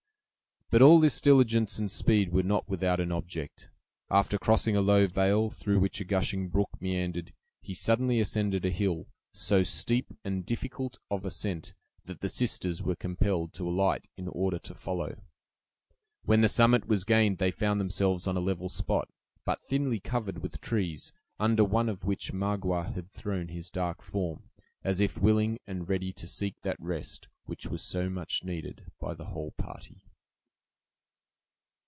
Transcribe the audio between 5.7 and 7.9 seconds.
which a gushing brook meandered, he